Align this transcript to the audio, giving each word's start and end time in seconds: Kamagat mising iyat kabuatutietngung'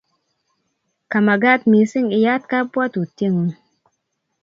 Kamagat 1.11 1.61
mising 1.71 2.09
iyat 2.17 2.43
kabuatutietngung' 2.51 3.55